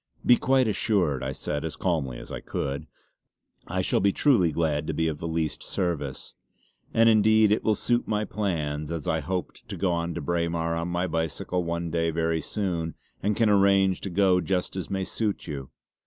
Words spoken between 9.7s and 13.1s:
go to Braemar on my bicycle one day very soon